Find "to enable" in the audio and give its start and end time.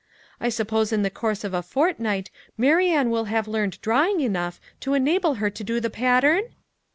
4.79-5.35